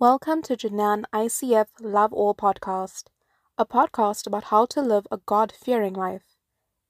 Welcome 0.00 0.42
to 0.42 0.56
Janan 0.56 1.04
ICF 1.14 1.66
Love 1.80 2.12
All 2.12 2.34
podcast, 2.34 3.04
a 3.56 3.64
podcast 3.64 4.26
about 4.26 4.44
how 4.44 4.66
to 4.66 4.82
live 4.82 5.06
a 5.12 5.18
God 5.18 5.52
fearing 5.52 5.94
life. 5.94 6.34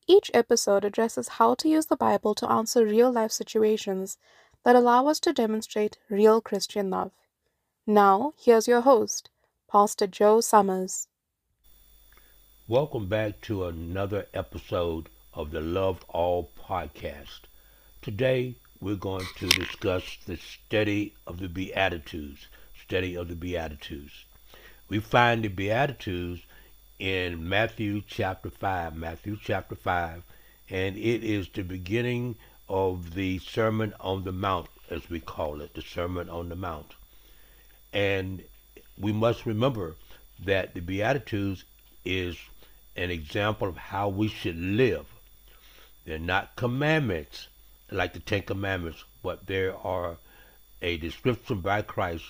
Each 0.09 0.31
episode 0.33 0.87
addresses 0.87 1.29
how 1.29 1.55
to 1.57 1.69
use 1.69 1.85
the 1.87 1.99
Bible 1.99 2.35
to 2.37 2.51
answer 2.51 2.87
real 2.87 3.13
life 3.13 3.31
situations 3.31 4.17
that 4.65 4.75
allow 4.75 5.07
us 5.07 5.21
to 5.21 5.35
demonstrate 5.35 5.99
real 6.09 6.41
Christian 6.41 6.89
love. 6.89 7.13
Now, 7.87 8.33
here's 8.43 8.67
your 8.67 8.81
host, 8.81 9.29
Pastor 9.71 10.07
Joe 10.07 10.41
Summers. 10.41 11.07
Welcome 12.67 13.07
back 13.07 13.43
to 13.43 13.67
another 13.67 14.29
episode 14.33 15.11
of 15.35 15.51
the 15.51 15.61
Love 15.61 16.03
All 16.09 16.51
podcast. 16.59 17.41
Today, 18.01 18.57
we're 18.81 18.97
going 18.97 19.27
to 19.37 19.49
discuss 19.49 20.17
the 20.27 20.39
study 20.39 21.13
of 21.27 21.39
the 21.39 21.49
Beatitudes. 21.49 22.47
Study 22.87 23.15
of 23.15 23.29
the 23.29 23.35
Beatitudes. 23.35 24.27
We 24.91 24.99
find 25.01 25.43
the 25.43 25.49
Beatitudes 25.49 26.43
in 26.99 27.49
Matthew 27.49 28.03
chapter 28.07 28.51
5. 28.51 28.95
Matthew 28.95 29.39
chapter 29.43 29.75
5. 29.75 30.23
And 30.69 30.99
it 30.99 31.25
is 31.25 31.49
the 31.49 31.63
beginning 31.63 32.37
of 32.69 33.15
the 33.15 33.39
Sermon 33.39 33.95
on 34.01 34.25
the 34.25 34.33
Mount, 34.33 34.69
as 34.91 35.09
we 35.09 35.19
call 35.19 35.63
it, 35.63 35.73
the 35.73 35.81
Sermon 35.81 36.29
on 36.29 36.51
the 36.51 36.57
Mount. 36.57 36.93
And 37.91 38.45
we 38.99 39.13
must 39.13 39.47
remember 39.47 39.97
that 40.45 40.75
the 40.75 40.81
Beatitudes 40.81 41.65
is 42.05 42.37
an 42.97 43.11
example 43.11 43.67
of 43.67 43.79
how 43.79 44.11
we 44.11 44.29
should 44.29 44.59
live. 44.59 45.07
They're 46.05 46.19
not 46.19 46.55
commandments 46.55 47.49
like 47.91 48.13
the 48.13 48.21
Ten 48.21 48.43
Commandments, 48.43 49.05
but 49.23 49.47
there 49.47 49.75
are 49.75 50.19
a 50.83 50.99
description 50.99 51.61
by 51.61 51.81
Christ 51.81 52.25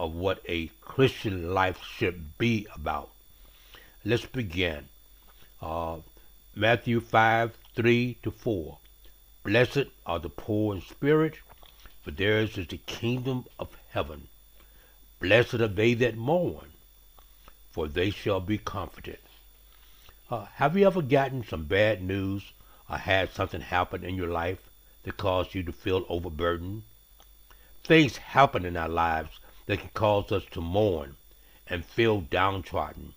of 0.00 0.14
what 0.14 0.40
a 0.48 0.68
Christian 0.80 1.52
life 1.52 1.78
should 1.84 2.38
be 2.38 2.66
about. 2.74 3.10
Let's 4.02 4.24
begin. 4.24 4.88
Uh, 5.60 5.98
Matthew 6.56 7.00
5 7.00 7.52
3 7.76 8.16
to 8.22 8.30
4. 8.30 8.78
Blessed 9.44 9.84
are 10.06 10.18
the 10.18 10.30
poor 10.30 10.74
in 10.74 10.80
spirit, 10.80 11.36
for 12.02 12.12
theirs 12.12 12.56
is 12.56 12.66
the 12.66 12.78
kingdom 12.78 13.44
of 13.58 13.76
heaven. 13.90 14.28
Blessed 15.20 15.54
are 15.54 15.68
they 15.68 15.92
that 15.92 16.16
mourn, 16.16 16.72
for 17.70 17.86
they 17.86 18.08
shall 18.08 18.40
be 18.40 18.56
comforted. 18.56 19.18
Uh, 20.30 20.46
have 20.54 20.78
you 20.78 20.86
ever 20.86 21.02
gotten 21.02 21.44
some 21.44 21.64
bad 21.64 22.02
news 22.02 22.42
or 22.88 22.96
had 22.96 23.30
something 23.32 23.60
happen 23.60 24.02
in 24.02 24.14
your 24.14 24.28
life 24.28 24.70
that 25.02 25.18
caused 25.18 25.54
you 25.54 25.62
to 25.62 25.72
feel 25.72 26.06
overburdened? 26.08 26.84
Things 27.84 28.16
happen 28.16 28.64
in 28.64 28.78
our 28.78 28.88
lives 28.88 29.40
that 29.70 29.78
can 29.78 29.90
cause 29.94 30.32
us 30.32 30.42
to 30.50 30.60
mourn 30.60 31.14
and 31.68 31.84
feel 31.84 32.22
downtrodden. 32.22 33.14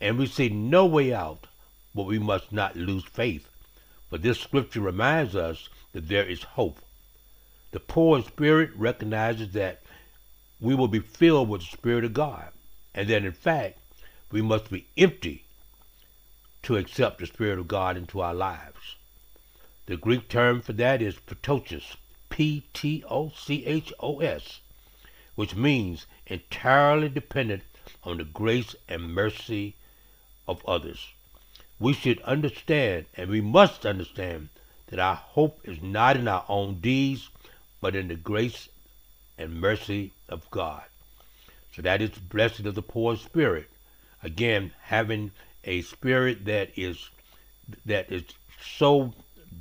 And 0.00 0.16
we 0.16 0.24
see 0.24 0.48
no 0.48 0.86
way 0.86 1.12
out, 1.12 1.46
but 1.94 2.04
we 2.06 2.18
must 2.18 2.50
not 2.50 2.74
lose 2.74 3.04
faith. 3.04 3.50
For 4.08 4.16
this 4.16 4.40
scripture 4.40 4.80
reminds 4.80 5.36
us 5.36 5.68
that 5.92 6.08
there 6.08 6.24
is 6.24 6.42
hope. 6.42 6.80
The 7.72 7.80
poor 7.80 8.16
in 8.16 8.24
spirit 8.24 8.70
recognizes 8.74 9.52
that 9.52 9.82
we 10.58 10.74
will 10.74 10.88
be 10.88 11.00
filled 11.00 11.50
with 11.50 11.60
the 11.60 11.76
Spirit 11.76 12.04
of 12.04 12.14
God, 12.14 12.48
and 12.94 13.06
that 13.10 13.22
in 13.22 13.32
fact 13.32 13.78
we 14.32 14.40
must 14.40 14.70
be 14.70 14.86
empty 14.96 15.44
to 16.62 16.78
accept 16.78 17.18
the 17.18 17.26
Spirit 17.26 17.58
of 17.58 17.68
God 17.68 17.98
into 17.98 18.22
our 18.22 18.32
lives. 18.32 18.96
The 19.84 19.98
Greek 19.98 20.30
term 20.30 20.62
for 20.62 20.72
that 20.72 21.02
is 21.02 21.16
ptochos, 21.16 21.96
P 22.30 22.64
T 22.72 23.04
O 23.06 23.28
C 23.36 23.66
H 23.66 23.92
O 24.00 24.20
S, 24.20 24.60
which 25.34 25.54
means 25.54 26.06
entirely 26.26 27.08
dependent 27.08 27.62
on 28.02 28.18
the 28.18 28.24
grace 28.24 28.74
and 28.88 29.14
mercy 29.14 29.74
of 30.46 30.64
others. 30.66 31.08
We 31.78 31.92
should 31.92 32.20
understand, 32.22 33.06
and 33.14 33.28
we 33.30 33.40
must 33.40 33.84
understand, 33.84 34.48
that 34.88 34.98
our 34.98 35.16
hope 35.16 35.60
is 35.64 35.82
not 35.82 36.16
in 36.16 36.28
our 36.28 36.44
own 36.48 36.80
deeds, 36.80 37.30
but 37.80 37.96
in 37.96 38.08
the 38.08 38.14
grace 38.14 38.68
and 39.36 39.60
mercy 39.60 40.12
of 40.28 40.48
God. 40.50 40.84
So 41.74 41.82
that 41.82 42.00
is 42.00 42.10
the 42.10 42.20
blessed 42.20 42.60
of 42.60 42.74
the 42.74 42.82
poor 42.82 43.16
spirit. 43.16 43.68
Again, 44.22 44.72
having 44.82 45.32
a 45.64 45.82
spirit 45.82 46.44
that 46.44 46.70
is 46.76 47.10
that 47.86 48.12
is 48.12 48.22
so 48.62 49.12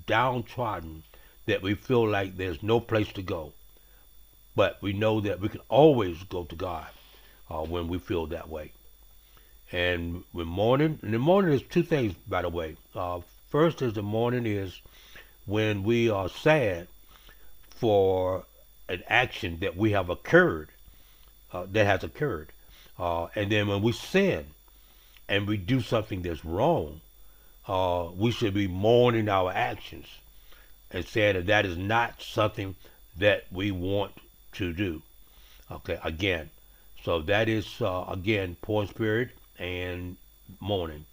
downtrodden 0.05 1.03
that 1.45 1.61
we 1.61 1.73
feel 1.73 2.07
like 2.07 2.37
there's 2.37 2.61
no 2.61 2.79
place 2.79 3.11
to 3.13 3.21
go. 3.21 3.53
But 4.55 4.77
we 4.81 4.93
know 4.93 5.19
that 5.21 5.39
we 5.39 5.49
can 5.49 5.61
always 5.69 6.23
go 6.23 6.43
to 6.43 6.55
God 6.55 6.87
uh, 7.49 7.63
when 7.63 7.87
we 7.87 7.97
feel 7.97 8.27
that 8.27 8.49
way. 8.49 8.71
And 9.71 10.23
when 10.31 10.47
morning, 10.47 10.99
and 11.01 11.13
the 11.13 11.19
morning 11.19 11.53
is 11.53 11.63
two 11.63 11.83
things, 11.83 12.13
by 12.27 12.43
the 12.43 12.49
way. 12.49 12.77
Uh, 12.93 13.21
first 13.49 13.81
is 13.81 13.93
the 13.93 14.03
morning 14.03 14.45
is 14.45 14.79
when 15.45 15.83
we 15.83 16.09
are 16.09 16.29
sad 16.29 16.87
for 17.69 18.45
an 18.87 19.03
action 19.07 19.57
that 19.61 19.75
we 19.75 19.91
have 19.91 20.09
occurred, 20.09 20.69
uh, 21.51 21.65
that 21.71 21.85
has 21.85 22.03
occurred. 22.03 22.49
Uh, 22.99 23.27
and 23.35 23.51
then 23.51 23.67
when 23.67 23.81
we 23.81 23.91
sin 23.91 24.45
and 25.27 25.47
we 25.47 25.57
do 25.57 25.81
something 25.81 26.21
that's 26.21 26.45
wrong, 26.45 27.01
uh, 27.67 28.07
we 28.15 28.31
should 28.31 28.53
be 28.53 28.67
mourning 28.67 29.27
our 29.27 29.51
actions 29.51 30.05
and 30.91 31.05
saying 31.05 31.33
that 31.35 31.47
that 31.47 31.65
is 31.65 31.77
not 31.77 32.21
something 32.21 32.75
that 33.17 33.45
we 33.51 33.71
want 33.71 34.11
to 34.53 34.73
do. 34.73 35.01
Okay, 35.71 35.99
again, 36.03 36.49
so 37.03 37.21
that 37.21 37.49
is 37.49 37.81
uh, 37.81 38.05
again 38.07 38.57
poor 38.61 38.85
spirit 38.87 39.31
and 39.57 40.17
mourning. 40.59 41.05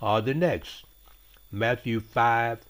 Uh, 0.00 0.20
the 0.20 0.34
next, 0.34 0.84
Matthew 1.50 2.00
five, 2.00 2.60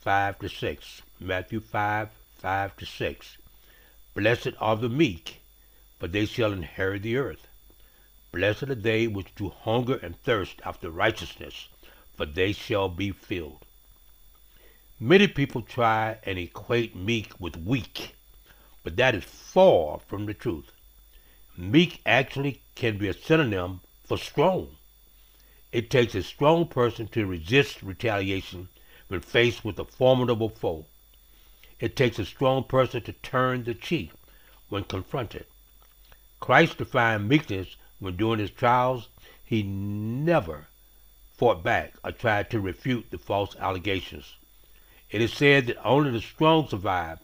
five 0.00 0.38
to 0.38 0.48
six. 0.48 1.02
Matthew 1.18 1.60
five, 1.60 2.10
five 2.38 2.76
to 2.76 2.86
six. 2.86 3.38
Blessed 4.14 4.52
are 4.60 4.76
the 4.76 4.88
meek, 4.88 5.40
for 5.98 6.08
they 6.08 6.26
shall 6.26 6.52
inherit 6.52 7.02
the 7.02 7.16
earth. 7.16 7.46
Blessed 8.32 8.64
are 8.64 8.74
they 8.74 9.06
which 9.06 9.34
do 9.34 9.48
hunger 9.48 9.96
and 10.02 10.20
thirst 10.22 10.60
after 10.64 10.90
righteousness, 10.90 11.68
for 12.16 12.26
they 12.26 12.52
shall 12.52 12.88
be 12.88 13.10
filled. 13.10 13.64
Many 15.00 15.28
people 15.28 15.62
try 15.62 16.18
and 16.24 16.38
equate 16.38 16.96
meek 16.96 17.38
with 17.38 17.56
weak, 17.56 18.15
but 18.86 18.94
that 18.94 19.16
is 19.16 19.24
far 19.24 19.98
from 19.98 20.26
the 20.26 20.32
truth. 20.32 20.70
Meek 21.56 22.00
actually 22.06 22.62
can 22.76 22.96
be 22.96 23.08
a 23.08 23.12
synonym 23.12 23.80
for 24.04 24.16
strong. 24.16 24.76
It 25.72 25.90
takes 25.90 26.14
a 26.14 26.22
strong 26.22 26.68
person 26.68 27.08
to 27.08 27.26
resist 27.26 27.82
retaliation 27.82 28.68
when 29.08 29.22
faced 29.22 29.64
with 29.64 29.80
a 29.80 29.84
formidable 29.84 30.50
foe. 30.50 30.86
It 31.80 31.96
takes 31.96 32.20
a 32.20 32.24
strong 32.24 32.62
person 32.62 33.02
to 33.02 33.12
turn 33.12 33.64
the 33.64 33.74
cheek 33.74 34.12
when 34.68 34.84
confronted. 34.84 35.46
Christ 36.38 36.78
defined 36.78 37.28
meekness 37.28 37.74
when 37.98 38.16
during 38.16 38.38
his 38.38 38.52
trials 38.52 39.08
he 39.44 39.64
never 39.64 40.68
fought 41.36 41.64
back 41.64 41.94
or 42.04 42.12
tried 42.12 42.50
to 42.50 42.60
refute 42.60 43.10
the 43.10 43.18
false 43.18 43.56
allegations. 43.56 44.36
It 45.10 45.20
is 45.20 45.32
said 45.32 45.66
that 45.66 45.84
only 45.84 46.12
the 46.12 46.20
strong 46.20 46.68
survive, 46.68 47.18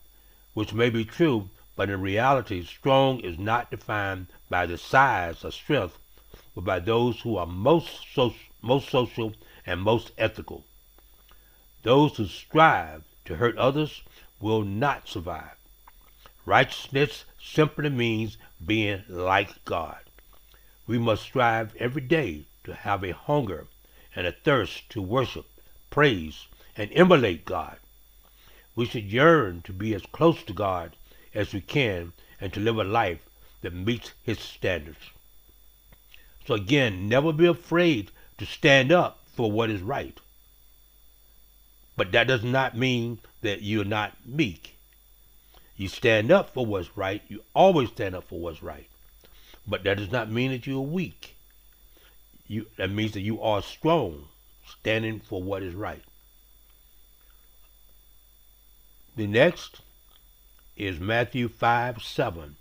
which 0.55 0.75
may 0.75 0.91
be 0.91 1.05
true, 1.05 1.49
but 1.77 1.89
in 1.89 2.01
reality, 2.01 2.65
strong 2.65 3.21
is 3.21 3.39
not 3.39 3.71
defined 3.71 4.27
by 4.51 4.67
the 4.67 4.77
size 4.77 5.45
or 5.45 5.51
strength, 5.51 5.99
but 6.55 6.65
by 6.65 6.79
those 6.79 7.21
who 7.21 7.37
are 7.37 7.47
most, 7.47 8.07
so, 8.15 8.35
most 8.61 8.89
social 8.89 9.33
and 9.67 9.81
most 9.81 10.13
ethical. 10.19 10.65
Those 11.83 12.17
who 12.17 12.27
strive 12.27 13.05
to 13.25 13.37
hurt 13.37 13.57
others 13.57 14.03
will 14.41 14.63
not 14.63 15.09
survive. 15.09 15.57
Righteousness 16.45 17.25
simply 17.41 17.89
means 17.89 18.37
being 18.65 19.05
like 19.09 19.65
God. 19.65 20.01
We 20.87 20.99
must 20.99 21.23
strive 21.23 21.75
every 21.77 22.03
day 22.03 22.45
to 22.65 22.75
have 22.75 23.03
a 23.03 23.13
hunger 23.13 23.67
and 24.15 24.27
a 24.27 24.33
thirst 24.33 24.91
to 24.91 25.01
worship, 25.01 25.47
praise, 25.89 26.47
and 26.77 26.91
emulate 26.93 27.45
God. 27.45 27.79
We 28.75 28.87
should 28.87 29.13
yearn 29.13 29.63
to 29.63 29.73
be 29.73 29.95
as 29.95 30.03
close 30.13 30.43
to 30.45 30.53
God 30.53 30.97
as 31.35 31.53
we 31.53 31.61
can 31.61 32.13
and 32.41 32.53
to 32.53 32.61
live 32.61 32.79
a 32.79 32.85
life 32.85 33.21
that 33.61 33.75
meets 33.75 34.13
His 34.23 34.39
standards. 34.39 35.11
So 36.47 36.55
again, 36.55 37.09
never 37.09 37.33
be 37.33 37.47
afraid 37.47 38.11
to 38.39 38.47
stand 38.47 38.91
up 38.91 39.19
for 39.27 39.51
what 39.53 39.71
is 39.71 39.83
right. 39.83 40.19
But 41.97 42.13
that 42.13 42.27
does 42.27 42.43
not 42.43 42.77
mean 42.77 43.21
that 43.43 43.63
you're 43.63 43.85
not 43.85 44.15
meek. 44.27 44.77
You 45.77 45.89
stand 45.89 46.31
up 46.31 46.51
for 46.51 46.65
what's 46.65 46.97
right. 46.97 47.23
You 47.29 47.43
always 47.55 47.91
stand 47.91 48.15
up 48.15 48.25
for 48.25 48.41
what's 48.41 48.63
right. 48.63 48.89
But 49.67 49.85
that 49.85 49.99
does 49.99 50.11
not 50.11 50.31
mean 50.31 50.51
that 50.51 50.67
you're 50.67 50.81
weak. 50.81 51.37
You, 52.47 52.67
that 52.77 52.91
means 52.91 53.13
that 53.13 53.21
you 53.21 53.41
are 53.41 53.63
strong, 53.63 54.29
standing 54.67 55.21
for 55.21 55.43
what 55.43 55.63
is 55.63 55.75
right. 55.75 56.03
The 59.15 59.27
next 59.27 59.83
is 60.75 60.99
Matthew 60.99 61.51
5 61.51 62.03
7. 62.03 62.57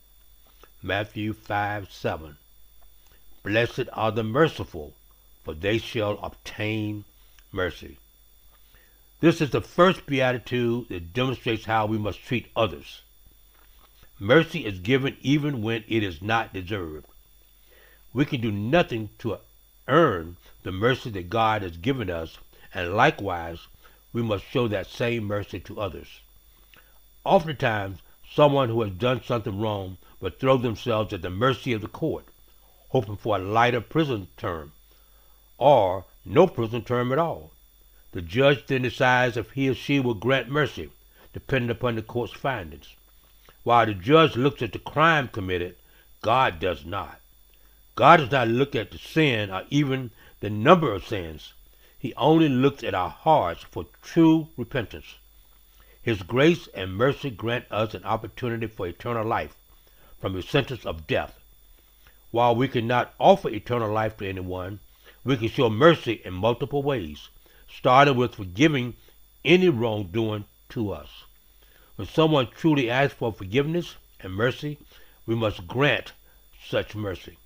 Matthew 0.83 1.31
5 1.31 1.89
7. 1.89 2.37
Blessed 3.41 3.87
are 3.93 4.11
the 4.11 4.23
merciful, 4.23 4.93
for 5.45 5.53
they 5.53 5.77
shall 5.77 6.19
obtain 6.21 7.05
mercy. 7.53 7.99
This 9.21 9.39
is 9.39 9.51
the 9.51 9.61
first 9.61 10.05
beatitude 10.05 10.89
that 10.89 11.13
demonstrates 11.13 11.63
how 11.63 11.85
we 11.85 11.97
must 11.97 12.21
treat 12.21 12.51
others. 12.53 13.03
Mercy 14.19 14.65
is 14.65 14.79
given 14.79 15.15
even 15.21 15.61
when 15.61 15.85
it 15.87 16.03
is 16.03 16.21
not 16.21 16.51
deserved. 16.51 17.05
We 18.11 18.25
can 18.25 18.41
do 18.41 18.51
nothing 18.51 19.11
to 19.19 19.39
earn 19.87 20.35
the 20.63 20.73
mercy 20.73 21.11
that 21.11 21.29
God 21.29 21.61
has 21.61 21.77
given 21.77 22.09
us, 22.09 22.39
and 22.73 22.93
likewise, 22.93 23.67
we 24.11 24.21
must 24.21 24.43
show 24.43 24.67
that 24.67 24.87
same 24.87 25.23
mercy 25.23 25.61
to 25.61 25.79
others. 25.79 26.19
Oftentimes, 27.23 27.99
someone 28.27 28.69
who 28.69 28.81
has 28.81 28.91
done 28.93 29.21
something 29.23 29.59
wrong 29.59 29.97
will 30.19 30.31
throw 30.31 30.57
themselves 30.57 31.13
at 31.13 31.21
the 31.21 31.29
mercy 31.29 31.71
of 31.73 31.81
the 31.81 31.87
court, 31.87 32.25
hoping 32.89 33.15
for 33.15 33.35
a 33.35 33.39
lighter 33.39 33.81
prison 33.81 34.27
term, 34.37 34.71
or 35.57 36.05
no 36.25 36.47
prison 36.47 36.83
term 36.83 37.11
at 37.11 37.19
all. 37.19 37.51
The 38.13 38.21
judge 38.21 38.65
then 38.65 38.81
decides 38.81 39.37
if 39.37 39.51
he 39.51 39.69
or 39.69 39.75
she 39.75 39.99
will 39.99 40.15
grant 40.15 40.49
mercy, 40.49 40.89
depending 41.31 41.69
upon 41.69 41.95
the 41.95 42.01
court's 42.01 42.33
findings. 42.33 42.95
While 43.63 43.85
the 43.85 43.93
judge 43.93 44.35
looks 44.35 44.61
at 44.63 44.73
the 44.73 44.79
crime 44.79 45.27
committed, 45.27 45.75
God 46.21 46.59
does 46.59 46.85
not. 46.85 47.19
God 47.95 48.17
does 48.17 48.31
not 48.31 48.47
look 48.47 48.75
at 48.75 48.89
the 48.89 48.97
sin 48.97 49.51
or 49.51 49.63
even 49.69 50.11
the 50.39 50.49
number 50.49 50.91
of 50.91 51.05
sins. 51.05 51.53
He 51.99 52.15
only 52.15 52.49
looks 52.49 52.83
at 52.83 52.95
our 52.95 53.11
hearts 53.11 53.63
for 53.69 53.85
true 54.01 54.47
repentance. 54.57 55.17
His 56.03 56.23
grace 56.23 56.67
and 56.73 56.95
mercy 56.95 57.29
grant 57.29 57.65
us 57.69 57.93
an 57.93 58.03
opportunity 58.05 58.65
for 58.65 58.87
eternal 58.87 59.23
life 59.23 59.55
from 60.19 60.35
a 60.35 60.41
sentence 60.41 60.83
of 60.83 61.05
death. 61.05 61.39
While 62.31 62.55
we 62.55 62.67
cannot 62.67 63.13
offer 63.19 63.49
eternal 63.49 63.91
life 63.91 64.17
to 64.17 64.27
anyone, 64.27 64.79
we 65.23 65.37
can 65.37 65.49
show 65.49 65.69
mercy 65.69 66.21
in 66.25 66.33
multiple 66.33 66.81
ways, 66.81 67.29
starting 67.67 68.15
with 68.15 68.33
forgiving 68.33 68.95
any 69.45 69.69
wrongdoing 69.69 70.45
to 70.69 70.91
us. 70.91 71.25
When 71.97 72.07
someone 72.07 72.47
truly 72.47 72.89
asks 72.89 73.13
for 73.19 73.31
forgiveness 73.31 73.95
and 74.21 74.33
mercy, 74.33 74.79
we 75.27 75.35
must 75.35 75.67
grant 75.67 76.13
such 76.65 76.95
mercy. 76.95 77.37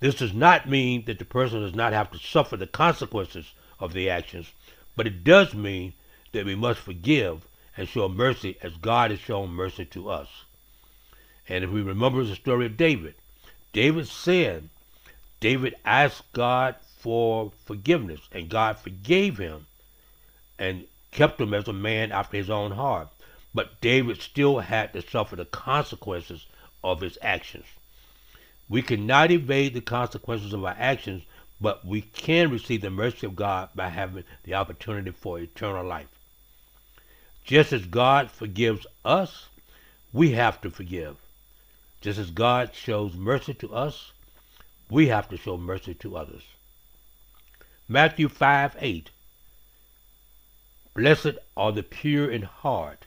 This 0.00 0.16
does 0.16 0.34
not 0.34 0.68
mean 0.68 1.04
that 1.04 1.20
the 1.20 1.24
person 1.24 1.60
does 1.60 1.76
not 1.76 1.92
have 1.92 2.10
to 2.10 2.18
suffer 2.18 2.56
the 2.56 2.66
consequences 2.66 3.52
of 3.78 3.92
the 3.92 4.10
actions, 4.10 4.50
but 4.96 5.06
it 5.06 5.22
does 5.22 5.54
mean 5.54 5.92
that 6.32 6.44
we 6.44 6.56
must 6.56 6.80
forgive 6.80 7.46
and 7.76 7.88
show 7.88 8.08
mercy 8.08 8.56
as 8.62 8.76
God 8.76 9.10
has 9.10 9.20
shown 9.20 9.50
mercy 9.50 9.84
to 9.86 10.08
us. 10.08 10.28
And 11.48 11.64
if 11.64 11.70
we 11.70 11.82
remember 11.82 12.24
the 12.24 12.34
story 12.34 12.66
of 12.66 12.76
David, 12.76 13.14
David 13.72 14.06
sinned. 14.08 14.70
David 15.40 15.74
asked 15.84 16.32
God 16.32 16.76
for 16.98 17.52
forgiveness, 17.66 18.20
and 18.32 18.48
God 18.48 18.78
forgave 18.78 19.36
him 19.36 19.66
and 20.58 20.86
kept 21.10 21.40
him 21.40 21.52
as 21.52 21.68
a 21.68 21.72
man 21.72 22.12
after 22.12 22.36
his 22.36 22.48
own 22.48 22.70
heart. 22.70 23.08
But 23.52 23.80
David 23.80 24.22
still 24.22 24.60
had 24.60 24.92
to 24.92 25.02
suffer 25.02 25.36
the 25.36 25.44
consequences 25.44 26.46
of 26.82 27.00
his 27.00 27.18
actions. 27.20 27.66
We 28.68 28.80
cannot 28.80 29.30
evade 29.30 29.74
the 29.74 29.80
consequences 29.80 30.52
of 30.52 30.64
our 30.64 30.76
actions, 30.78 31.24
but 31.60 31.84
we 31.84 32.00
can 32.00 32.50
receive 32.50 32.80
the 32.80 32.90
mercy 32.90 33.26
of 33.26 33.36
God 33.36 33.68
by 33.74 33.90
having 33.90 34.24
the 34.44 34.54
opportunity 34.54 35.10
for 35.10 35.38
eternal 35.38 35.84
life. 35.84 36.13
Just 37.44 37.72
as 37.72 37.84
God 37.84 38.30
forgives 38.30 38.86
us, 39.04 39.48
we 40.12 40.32
have 40.32 40.60
to 40.62 40.70
forgive. 40.70 41.16
Just 42.00 42.18
as 42.18 42.30
God 42.30 42.74
shows 42.74 43.14
mercy 43.14 43.52
to 43.54 43.74
us, 43.74 44.12
we 44.90 45.08
have 45.08 45.28
to 45.28 45.36
show 45.36 45.56
mercy 45.56 45.94
to 45.94 46.16
others. 46.16 46.44
Matthew 47.88 48.28
5 48.28 48.76
8. 48.78 49.10
Blessed 50.94 51.38
are 51.56 51.72
the 51.72 51.82
pure 51.82 52.30
in 52.30 52.42
heart, 52.42 53.06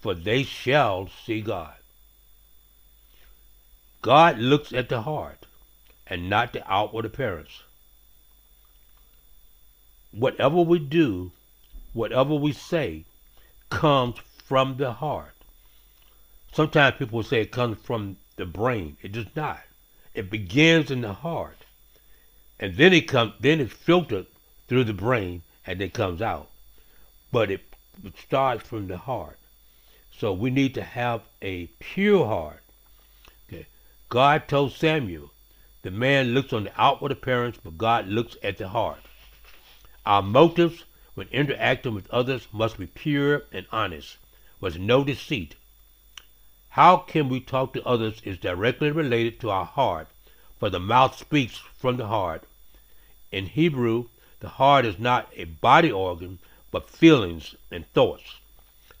for 0.00 0.14
they 0.14 0.42
shall 0.42 1.08
see 1.08 1.40
God. 1.40 1.74
God 4.00 4.38
looks 4.38 4.72
at 4.72 4.88
the 4.88 5.02
heart 5.02 5.46
and 6.06 6.30
not 6.30 6.52
the 6.52 6.62
outward 6.70 7.04
appearance. 7.04 7.62
Whatever 10.12 10.60
we 10.60 10.78
do, 10.78 11.32
whatever 11.92 12.34
we 12.36 12.52
say, 12.52 13.05
comes 13.70 14.16
from 14.44 14.76
the 14.76 14.92
heart. 14.92 15.34
Sometimes 16.52 16.96
people 16.98 17.22
say 17.22 17.42
it 17.42 17.52
comes 17.52 17.78
from 17.78 18.16
the 18.36 18.46
brain. 18.46 18.96
It 19.02 19.12
does 19.12 19.26
not. 19.34 19.60
It 20.14 20.30
begins 20.30 20.90
in 20.90 21.02
the 21.02 21.12
heart. 21.12 21.58
And 22.58 22.76
then 22.76 22.92
it 22.92 23.08
comes 23.08 23.34
then 23.40 23.60
it's 23.60 23.72
filtered 23.72 24.26
through 24.66 24.84
the 24.84 24.94
brain 24.94 25.42
and 25.66 25.80
then 25.80 25.90
comes 25.90 26.22
out. 26.22 26.48
But 27.30 27.50
it, 27.50 27.60
it 28.02 28.16
starts 28.18 28.66
from 28.66 28.86
the 28.86 28.96
heart. 28.96 29.38
So 30.18 30.32
we 30.32 30.50
need 30.50 30.74
to 30.74 30.82
have 30.82 31.22
a 31.42 31.66
pure 31.78 32.24
heart. 32.24 32.62
Okay. 33.48 33.66
God 34.08 34.48
told 34.48 34.72
Samuel, 34.72 35.30
the 35.82 35.90
man 35.90 36.28
looks 36.28 36.52
on 36.52 36.64
the 36.64 36.80
outward 36.80 37.12
appearance, 37.12 37.58
but 37.62 37.76
God 37.76 38.08
looks 38.08 38.36
at 38.42 38.56
the 38.56 38.68
heart. 38.68 39.00
Our 40.06 40.22
motives 40.22 40.84
when 41.16 41.28
interacting 41.28 41.94
with 41.94 42.10
others 42.10 42.46
must 42.52 42.78
be 42.78 42.86
pure 42.86 43.42
and 43.50 43.64
honest, 43.72 44.18
with 44.60 44.78
no 44.78 45.02
deceit. 45.02 45.54
How 46.68 46.98
can 46.98 47.30
we 47.30 47.40
talk 47.40 47.72
to 47.72 47.86
others 47.86 48.20
is 48.22 48.36
directly 48.36 48.90
related 48.90 49.40
to 49.40 49.48
our 49.48 49.64
heart, 49.64 50.08
for 50.60 50.68
the 50.68 50.78
mouth 50.78 51.16
speaks 51.16 51.56
from 51.56 51.96
the 51.96 52.08
heart. 52.08 52.44
In 53.32 53.46
Hebrew, 53.46 54.08
the 54.40 54.50
heart 54.50 54.84
is 54.84 54.98
not 54.98 55.32
a 55.34 55.44
body 55.44 55.90
organ, 55.90 56.38
but 56.70 56.90
feelings 56.90 57.54
and 57.70 57.90
thoughts. 57.94 58.36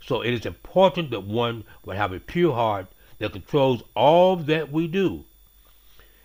So 0.00 0.22
it 0.22 0.32
is 0.32 0.46
important 0.46 1.10
that 1.10 1.24
one 1.24 1.64
would 1.84 1.98
have 1.98 2.14
a 2.14 2.18
pure 2.18 2.54
heart 2.54 2.86
that 3.18 3.32
controls 3.32 3.82
all 3.94 4.36
that 4.36 4.72
we 4.72 4.86
do. 4.86 5.26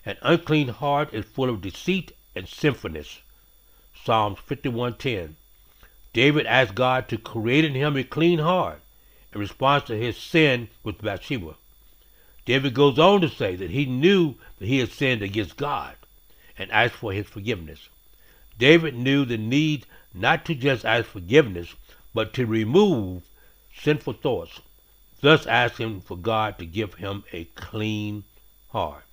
An 0.06 0.16
unclean 0.22 0.70
heart 0.70 1.14
is 1.14 1.26
full 1.26 1.50
of 1.50 1.62
deceit 1.62 2.14
and 2.34 2.48
sinfulness. 2.48 3.20
Psalms 3.94 4.40
51:10. 4.40 5.36
David 6.14 6.46
asked 6.46 6.76
God 6.76 7.08
to 7.08 7.18
create 7.18 7.64
in 7.64 7.74
him 7.74 7.96
a 7.96 8.04
clean 8.04 8.40
heart 8.40 8.82
in 9.34 9.40
response 9.40 9.86
to 9.86 9.98
his 9.98 10.18
sin 10.18 10.70
with 10.84 11.02
Bathsheba. 11.02 11.56
David 12.46 12.74
goes 12.74 13.00
on 13.00 13.22
to 13.22 13.30
say 13.30 13.56
that 13.56 13.70
he 13.70 13.86
knew 13.86 14.36
that 14.60 14.68
he 14.68 14.80
had 14.80 14.92
sinned 14.92 15.22
against 15.22 15.58
God 15.58 15.96
and 16.58 16.72
asked 16.72 16.96
for 16.96 17.14
his 17.14 17.28
forgiveness. 17.28 17.88
David 18.58 18.96
knew 18.96 19.26
the 19.26 19.38
need 19.38 19.86
not 20.14 20.44
to 20.46 20.56
just 20.56 20.86
ask 20.86 21.06
forgiveness, 21.06 21.76
but 22.14 22.34
to 22.34 22.46
remove 22.46 23.24
sinful 23.74 24.14
thoughts, 24.14 24.60
thus 25.22 25.46
asking 25.46 26.02
for 26.02 26.18
God 26.18 26.58
to 26.60 26.66
give 26.66 26.96
him 26.96 27.24
a 27.32 27.46
clean 27.56 28.24
heart. 28.70 29.06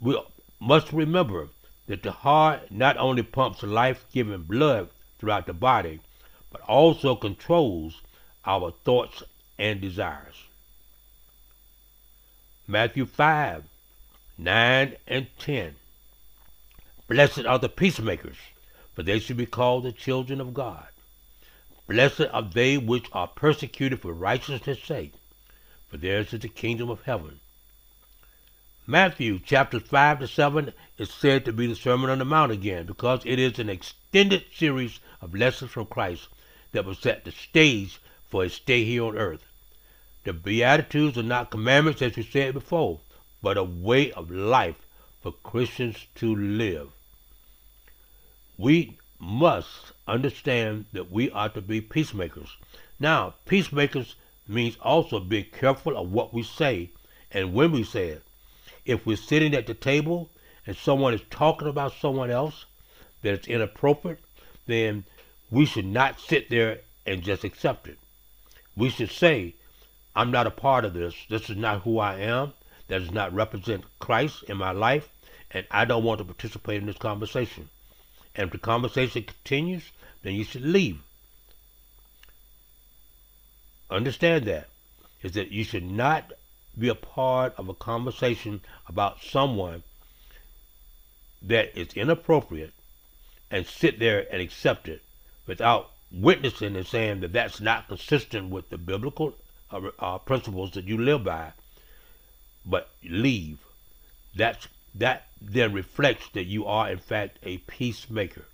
We 0.00 0.20
must 0.60 0.92
remember 0.92 1.48
that 1.90 2.04
the 2.04 2.12
heart 2.12 2.70
not 2.70 2.96
only 2.98 3.20
pumps 3.20 3.64
life 3.64 4.06
giving 4.12 4.42
blood 4.42 4.88
throughout 5.18 5.44
the 5.46 5.52
body, 5.52 5.98
but 6.52 6.60
also 6.60 7.16
controls 7.16 8.00
our 8.46 8.70
thoughts 8.84 9.24
and 9.58 9.80
desires. 9.80 10.36
Matthew 12.68 13.06
5 13.06 13.64
9 14.38 14.96
and 15.08 15.26
10. 15.40 15.74
Blessed 17.08 17.44
are 17.44 17.58
the 17.58 17.68
peacemakers, 17.68 18.36
for 18.94 19.02
they 19.02 19.18
shall 19.18 19.36
be 19.36 19.44
called 19.44 19.82
the 19.82 19.90
children 19.90 20.40
of 20.40 20.54
God. 20.54 20.86
Blessed 21.88 22.26
are 22.32 22.42
they 22.42 22.78
which 22.78 23.08
are 23.10 23.26
persecuted 23.26 24.00
for 24.00 24.12
righteousness' 24.12 24.80
sake, 24.84 25.14
for 25.88 25.96
theirs 25.96 26.32
is 26.32 26.38
the 26.38 26.48
kingdom 26.48 26.88
of 26.88 27.02
heaven. 27.02 27.40
Matthew 28.86 29.38
chapters 29.38 29.82
5 29.82 30.20
to 30.20 30.26
7 30.26 30.72
is 30.96 31.12
said 31.12 31.44
to 31.44 31.52
be 31.52 31.66
the 31.66 31.76
Sermon 31.76 32.08
on 32.08 32.18
the 32.18 32.24
Mount 32.24 32.50
again 32.50 32.86
because 32.86 33.20
it 33.26 33.38
is 33.38 33.58
an 33.58 33.68
extended 33.68 34.46
series 34.54 35.00
of 35.20 35.34
lessons 35.34 35.70
from 35.70 35.84
Christ 35.84 36.28
that 36.72 36.86
will 36.86 36.94
set 36.94 37.24
the 37.24 37.30
stage 37.30 38.00
for 38.28 38.42
his 38.42 38.54
stay 38.54 38.84
here 38.84 39.04
on 39.04 39.18
earth. 39.18 39.44
The 40.24 40.32
Beatitudes 40.32 41.18
are 41.18 41.22
not 41.22 41.50
commandments, 41.50 42.00
as 42.00 42.16
we 42.16 42.22
said 42.22 42.54
before, 42.54 43.00
but 43.42 43.58
a 43.58 43.62
way 43.62 44.12
of 44.12 44.30
life 44.30 44.86
for 45.20 45.32
Christians 45.32 46.06
to 46.14 46.34
live. 46.34 46.90
We 48.56 48.96
must 49.18 49.92
understand 50.08 50.86
that 50.92 51.10
we 51.10 51.30
are 51.32 51.50
to 51.50 51.60
be 51.60 51.82
peacemakers. 51.82 52.56
Now, 52.98 53.34
peacemakers 53.44 54.14
means 54.48 54.78
also 54.80 55.20
being 55.20 55.46
careful 55.52 55.98
of 55.98 56.10
what 56.10 56.32
we 56.32 56.42
say 56.42 56.90
and 57.30 57.52
when 57.52 57.72
we 57.72 57.84
say 57.84 58.08
it. 58.08 58.22
If 58.84 59.06
we're 59.06 59.16
sitting 59.16 59.54
at 59.54 59.66
the 59.66 59.74
table 59.74 60.30
and 60.66 60.76
someone 60.76 61.14
is 61.14 61.22
talking 61.30 61.68
about 61.68 61.92
someone 62.00 62.30
else 62.30 62.64
that 63.22 63.40
is 63.40 63.46
inappropriate, 63.46 64.20
then 64.66 65.04
we 65.50 65.66
should 65.66 65.86
not 65.86 66.20
sit 66.20 66.48
there 66.50 66.80
and 67.06 67.22
just 67.22 67.44
accept 67.44 67.88
it. 67.88 67.98
We 68.76 68.90
should 68.90 69.10
say, 69.10 69.54
I'm 70.14 70.30
not 70.30 70.46
a 70.46 70.50
part 70.50 70.84
of 70.84 70.94
this. 70.94 71.14
This 71.28 71.50
is 71.50 71.56
not 71.56 71.82
who 71.82 71.98
I 71.98 72.18
am. 72.18 72.52
That 72.88 73.00
does 73.00 73.12
not 73.12 73.32
represent 73.32 73.84
Christ 73.98 74.42
in 74.44 74.56
my 74.56 74.72
life, 74.72 75.08
and 75.50 75.66
I 75.70 75.84
don't 75.84 76.04
want 76.04 76.18
to 76.18 76.24
participate 76.24 76.80
in 76.80 76.86
this 76.86 76.96
conversation. 76.96 77.68
And 78.34 78.46
if 78.46 78.52
the 78.52 78.58
conversation 78.58 79.22
continues, 79.22 79.90
then 80.22 80.34
you 80.34 80.44
should 80.44 80.64
leave. 80.64 80.98
Understand 83.90 84.44
that 84.46 84.68
is 85.22 85.32
that 85.32 85.50
you 85.50 85.64
should 85.64 85.84
not 85.84 86.32
be 86.78 86.88
a 86.88 86.94
part 86.94 87.54
of 87.56 87.68
a 87.68 87.74
conversation 87.74 88.60
about 88.86 89.22
someone 89.22 89.82
that 91.42 91.76
is 91.78 91.92
inappropriate 91.94 92.72
and 93.50 93.66
sit 93.66 93.98
there 93.98 94.26
and 94.32 94.40
accept 94.40 94.88
it 94.88 95.02
without 95.46 95.90
witnessing 96.12 96.76
and 96.76 96.86
saying 96.86 97.20
that 97.20 97.32
that's 97.32 97.60
not 97.60 97.88
consistent 97.88 98.50
with 98.50 98.68
the 98.70 98.78
biblical 98.78 99.34
uh, 99.70 99.80
uh, 99.98 100.18
principles 100.18 100.72
that 100.72 100.84
you 100.84 100.98
live 100.98 101.24
by, 101.24 101.52
but 102.66 102.90
leave. 103.02 103.58
That's 104.34 104.68
that 104.94 105.26
then 105.40 105.72
reflects 105.72 106.28
that 106.34 106.44
you 106.44 106.66
are 106.66 106.90
in 106.90 106.98
fact 106.98 107.38
a 107.42 107.58
peacemaker. 107.58 108.44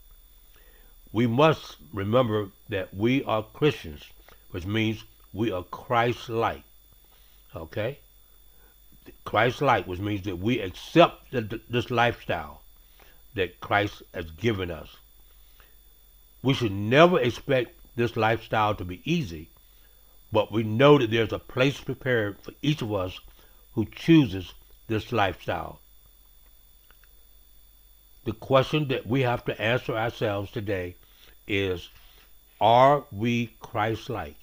We 1.12 1.26
must 1.26 1.76
remember 1.92 2.50
that 2.68 2.94
we 2.94 3.24
are 3.24 3.42
Christians, 3.42 4.04
which 4.50 4.66
means 4.66 5.04
we 5.32 5.50
are 5.50 5.62
Christ-like. 5.62 6.62
Okay, 7.54 7.98
Christ-like, 9.24 9.86
which 9.86 10.00
means 10.00 10.22
that 10.22 10.38
we 10.38 10.60
accept 10.60 11.30
the, 11.30 11.60
this 11.68 11.90
lifestyle 11.90 12.62
that 13.34 13.60
Christ 13.60 14.02
has 14.14 14.30
given 14.30 14.70
us. 14.70 14.96
We 16.42 16.54
should 16.54 16.72
never 16.72 17.20
expect 17.20 17.72
this 17.96 18.16
lifestyle 18.16 18.74
to 18.74 18.84
be 18.84 19.02
easy, 19.04 19.50
but 20.32 20.52
we 20.52 20.62
know 20.62 20.98
that 20.98 21.10
there's 21.10 21.32
a 21.32 21.38
place 21.38 21.80
prepared 21.80 22.40
for 22.40 22.52
each 22.62 22.82
of 22.82 22.92
us 22.92 23.20
who 23.74 23.84
chooses 23.86 24.54
this 24.88 25.12
lifestyle. 25.12 25.80
The 28.24 28.32
question 28.32 28.88
that 28.88 29.06
we 29.06 29.22
have 29.22 29.44
to 29.44 29.60
answer 29.60 29.96
ourselves 29.96 30.50
today 30.50 30.96
is 31.46 31.88
Are 32.60 33.04
we 33.12 33.54
Christ 33.60 34.10
like? 34.10 34.36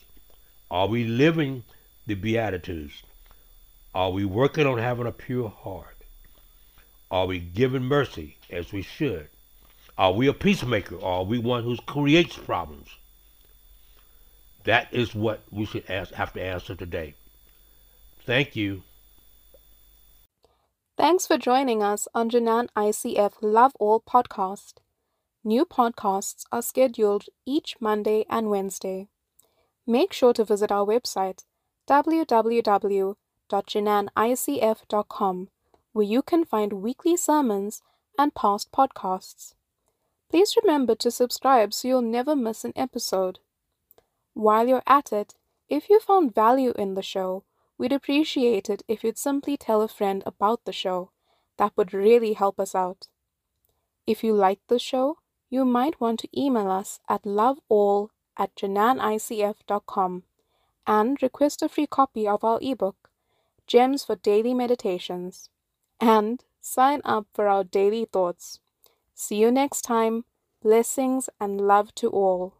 Are 0.71 0.87
we 0.87 1.03
living 1.03 1.63
the 2.07 2.15
Beatitudes? 2.15 3.03
Are 3.95 4.09
we 4.09 4.25
working 4.25 4.65
on 4.65 4.79
having 4.79 5.05
a 5.05 5.11
pure 5.11 5.49
heart? 5.49 5.97
Are 7.11 7.27
we 7.27 7.39
giving 7.39 7.83
mercy 7.83 8.37
as 8.49 8.73
we 8.73 8.81
should? 8.81 9.29
Are 9.97 10.11
we 10.11 10.27
a 10.27 10.33
peacemaker 10.33 10.95
or 10.95 11.11
are 11.19 11.23
we 11.23 11.37
one 11.37 11.63
who 11.63 11.77
creates 11.85 12.35
problems? 12.35 12.89
That 14.63 14.91
is 14.91 15.13
what 15.13 15.43
we 15.51 15.65
should 15.65 15.89
ask, 15.89 16.11
have 16.13 16.33
to 16.33 16.41
answer 16.41 16.73
today. 16.73 17.13
Thank 18.25 18.55
you. 18.55 18.81
Thanks 20.97 21.27
for 21.27 21.37
joining 21.37 21.83
us 21.83 22.07
on 22.15 22.31
Janan 22.31 22.69
ICF 22.75 23.33
Love 23.41 23.73
All 23.79 24.01
podcast. 24.01 24.75
New 25.43 25.65
podcasts 25.65 26.45
are 26.51 26.61
scheduled 26.61 27.25
each 27.45 27.75
Monday 27.79 28.25
and 28.29 28.49
Wednesday. 28.49 29.09
Make 29.85 30.13
sure 30.13 30.33
to 30.33 30.45
visit 30.45 30.71
our 30.71 30.85
website 30.85 31.43
www.jananicf.com 33.53 35.49
where 35.93 36.05
you 36.05 36.21
can 36.23 36.43
find 36.43 36.73
weekly 36.73 37.15
sermons 37.15 37.81
and 38.17 38.33
past 38.33 38.71
podcasts. 38.71 39.53
Please 40.29 40.55
remember 40.61 40.95
to 40.95 41.11
subscribe 41.11 41.73
so 41.73 41.87
you'll 41.87 42.01
never 42.01 42.35
miss 42.35 42.65
an 42.65 42.73
episode. 42.75 43.39
While 44.33 44.67
you're 44.67 44.83
at 44.87 45.13
it, 45.13 45.35
if 45.69 45.89
you 45.89 45.99
found 45.99 46.33
value 46.33 46.73
in 46.77 46.95
the 46.95 47.03
show, 47.03 47.43
we'd 47.77 47.93
appreciate 47.93 48.69
it 48.69 48.81
if 48.87 49.03
you'd 49.03 49.17
simply 49.17 49.55
tell 49.55 49.81
a 49.81 49.87
friend 49.87 50.23
about 50.25 50.65
the 50.65 50.73
show. 50.73 51.11
That 51.57 51.73
would 51.77 51.93
really 51.93 52.33
help 52.33 52.59
us 52.59 52.73
out. 52.73 53.07
If 54.07 54.23
you 54.23 54.33
like 54.33 54.59
the 54.67 54.79
show, 54.79 55.17
you 55.51 55.63
might 55.65 56.01
want 56.01 56.19
to 56.21 56.39
email 56.39 56.71
us 56.71 56.99
at 57.07 57.23
loveall 57.23 58.09
at 58.35 58.55
jananicf.com 58.55 60.23
and 60.87 61.21
request 61.21 61.61
a 61.61 61.69
free 61.69 61.85
copy 61.85 62.27
of 62.27 62.43
our 62.43 62.57
ebook, 62.61 63.11
Gems 63.67 64.05
for 64.05 64.15
Daily 64.15 64.53
Meditations 64.53 65.49
and 65.99 66.43
sign 66.61 67.01
up 67.03 67.27
for 67.33 67.47
our 67.47 67.63
daily 67.63 68.05
thoughts. 68.05 68.59
See 69.13 69.37
you 69.37 69.51
next 69.51 69.81
time. 69.81 70.25
Blessings 70.61 71.29
and 71.39 71.59
love 71.61 71.93
to 71.95 72.09
all. 72.09 72.55